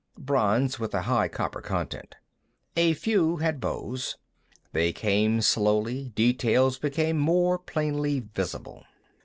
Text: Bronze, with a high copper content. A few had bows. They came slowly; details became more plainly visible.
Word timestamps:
Bronze, 0.17 0.79
with 0.79 0.95
a 0.95 1.03
high 1.03 1.27
copper 1.27 1.61
content. 1.61 2.15
A 2.75 2.93
few 2.95 3.37
had 3.37 3.59
bows. 3.59 4.17
They 4.71 4.91
came 4.93 5.41
slowly; 5.41 6.09
details 6.15 6.79
became 6.79 7.19
more 7.19 7.59
plainly 7.59 8.21
visible. 8.21 8.83